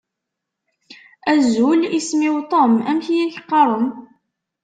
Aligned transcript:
Azul, 1.31 1.81
isem-iw 1.97 2.37
Tom. 2.51 2.73
Amek 2.89 3.07
i 3.09 3.15
ak-qqaṛen? 3.25 3.85